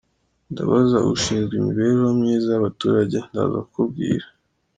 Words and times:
Ndabaza 0.51 0.97
ushinzwe 1.13 1.53
imibereho 1.57 2.09
myiza 2.19 2.47
y’abaturage 2.51 3.17
ndaza 3.27 3.59
kukubwira. 3.65 4.25